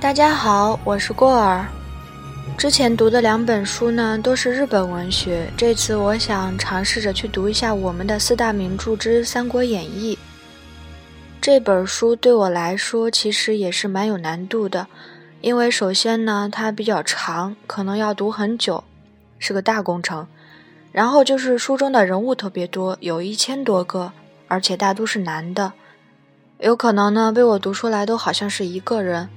[0.00, 1.66] 大家好，我是过儿。
[2.56, 5.46] 之前读的两本书呢，都是日本文学。
[5.58, 10.16] 这次我想尝试着去读一下我们的四大名著之《三国演义》。
[11.38, 14.86] 这本书对我来说其实也是蛮有难度的，
[15.42, 18.82] 因为首先呢，它比较长，可能要读很久，
[19.38, 20.26] 是个大工程。
[20.92, 24.12] 然后就是书中的人物特别多，有一千多个，
[24.48, 25.74] 而且大都是男的，
[26.58, 29.28] 有可能呢被我读出来都好像是一个人。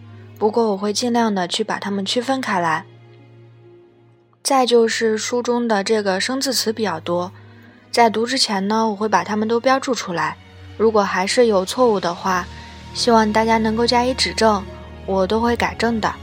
[0.44, 2.84] 不过我会尽量的去把它们区分开来。
[4.44, 7.32] 再就是书中的这个生字词比较多，
[7.94, 10.36] 在读之前呢，我会把它们都标注出来。
[10.76, 12.46] 如果还是有错误的话，
[12.94, 14.62] 希望大家能够加以指正，
[15.06, 16.14] 我都会改正的。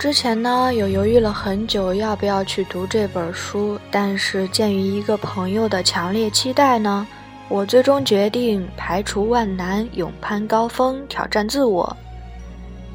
[0.00, 7.06] 之前呢，有犹豫了很久要不要去读这本书，但是鉴于一个朋友的强烈期待呢，
[7.48, 11.96] 我最终决定排除万难，勇攀高峰，挑战自我。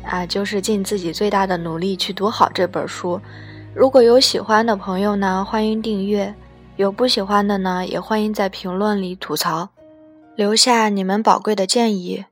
[0.09, 3.21] 啊，就是尽自己最大的努力去读好这本书。
[3.75, 6.33] 如果有喜欢的朋友呢，欢迎订阅；
[6.77, 9.69] 有不喜欢的呢，也欢迎在评论里吐槽，
[10.35, 12.25] 留下你们宝贵的建议。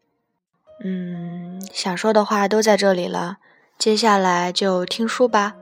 [0.84, 3.38] 嗯，想说的话都在这里了，
[3.78, 5.54] 接下来就听书吧。